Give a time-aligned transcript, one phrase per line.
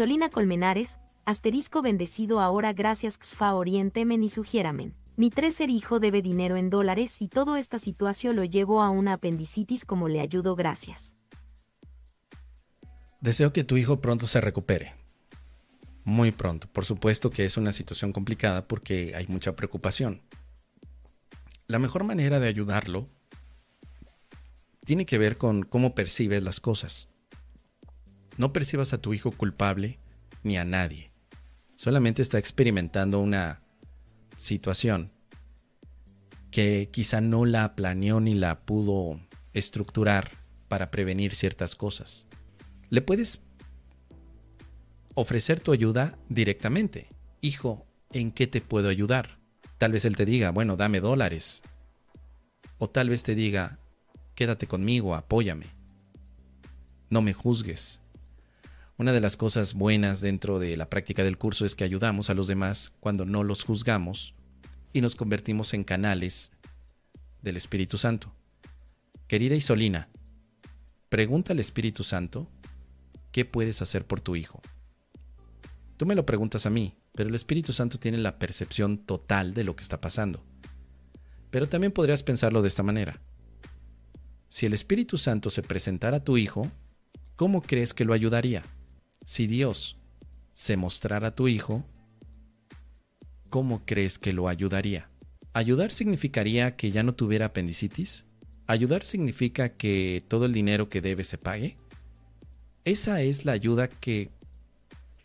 [0.00, 4.94] Solina Colmenares, asterisco bendecido ahora gracias XFA orientemen y sugieramen.
[5.16, 9.12] Mi tercer hijo debe dinero en dólares y toda esta situación lo llevo a una
[9.12, 11.16] apendicitis como le ayudo gracias.
[13.20, 14.94] Deseo que tu hijo pronto se recupere.
[16.04, 16.66] Muy pronto.
[16.72, 20.22] Por supuesto que es una situación complicada porque hay mucha preocupación.
[21.66, 23.06] La mejor manera de ayudarlo
[24.82, 27.10] tiene que ver con cómo percibes las cosas.
[28.40, 29.98] No percibas a tu hijo culpable
[30.42, 31.12] ni a nadie.
[31.76, 33.60] Solamente está experimentando una
[34.38, 35.12] situación
[36.50, 39.20] que quizá no la planeó ni la pudo
[39.52, 40.30] estructurar
[40.68, 42.28] para prevenir ciertas cosas.
[42.88, 43.42] Le puedes
[45.12, 47.08] ofrecer tu ayuda directamente.
[47.42, 49.38] Hijo, ¿en qué te puedo ayudar?
[49.76, 51.62] Tal vez él te diga, bueno, dame dólares.
[52.78, 53.78] O tal vez te diga,
[54.34, 55.66] quédate conmigo, apóyame.
[57.10, 58.00] No me juzgues.
[59.00, 62.34] Una de las cosas buenas dentro de la práctica del curso es que ayudamos a
[62.34, 64.34] los demás cuando no los juzgamos
[64.92, 66.52] y nos convertimos en canales
[67.40, 68.30] del Espíritu Santo.
[69.26, 70.10] Querida Isolina,
[71.08, 72.46] pregunta al Espíritu Santo
[73.32, 74.60] qué puedes hacer por tu hijo.
[75.96, 79.64] Tú me lo preguntas a mí, pero el Espíritu Santo tiene la percepción total de
[79.64, 80.44] lo que está pasando.
[81.50, 83.18] Pero también podrías pensarlo de esta manera.
[84.50, 86.70] Si el Espíritu Santo se presentara a tu hijo,
[87.36, 88.62] ¿cómo crees que lo ayudaría?
[89.24, 89.96] Si Dios
[90.52, 91.84] se mostrara a tu hijo,
[93.48, 95.08] ¿cómo crees que lo ayudaría?
[95.52, 98.26] ¿Ayudar significaría que ya no tuviera apendicitis?
[98.66, 101.76] ¿Ayudar significa que todo el dinero que debe se pague?
[102.84, 104.30] ¿Esa es la ayuda que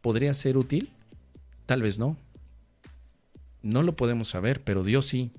[0.00, 0.90] podría ser útil?
[1.66, 2.16] Tal vez no.
[3.62, 5.32] No lo podemos saber, pero Dios sí.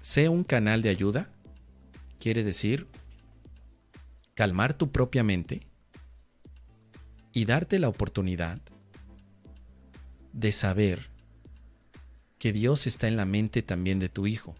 [0.00, 1.30] Sé un canal de ayuda
[2.18, 2.86] quiere decir
[4.34, 5.66] calmar tu propia mente
[7.32, 8.60] y darte la oportunidad
[10.32, 11.10] de saber
[12.38, 14.54] que Dios está en la mente también de tu hijo.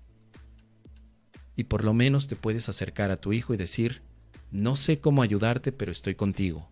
[1.57, 4.03] Y por lo menos te puedes acercar a tu hijo y decir,
[4.51, 6.69] no sé cómo ayudarte, pero estoy contigo.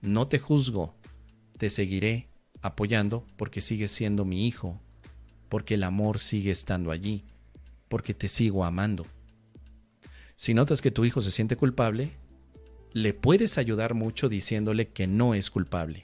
[0.00, 0.94] No te juzgo,
[1.58, 2.28] te seguiré
[2.62, 4.80] apoyando porque sigues siendo mi hijo,
[5.48, 7.24] porque el amor sigue estando allí,
[7.88, 9.06] porque te sigo amando.
[10.36, 12.10] Si notas que tu hijo se siente culpable,
[12.92, 16.02] le puedes ayudar mucho diciéndole que no es culpable.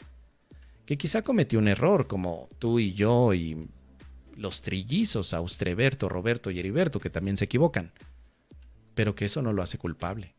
[0.84, 3.68] Que quizá cometió un error, como tú y yo y
[4.36, 7.92] los trillizos, Austreberto, Roberto y Heriberto, que también se equivocan.
[8.94, 10.34] Pero que eso no lo hace culpable.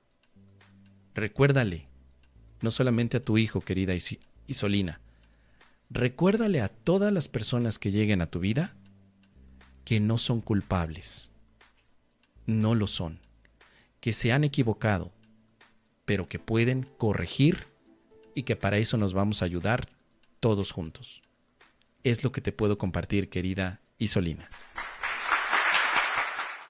[1.13, 1.87] Recuérdale,
[2.61, 3.93] no solamente a tu hijo, querida
[4.47, 5.01] Isolina,
[5.89, 8.75] recuérdale a todas las personas que lleguen a tu vida
[9.83, 11.31] que no son culpables.
[12.45, 13.19] No lo son.
[13.99, 15.11] Que se han equivocado
[16.07, 17.67] pero que pueden corregir
[18.33, 19.89] y que para eso nos vamos a ayudar
[20.39, 21.21] todos juntos.
[22.03, 24.49] Es lo que te puedo compartir, querida Isolina.